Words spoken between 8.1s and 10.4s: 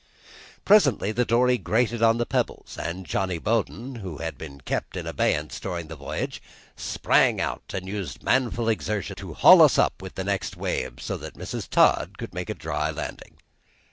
manful exertions to haul us up with the